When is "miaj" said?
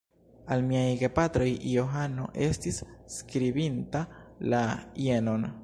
0.69-0.85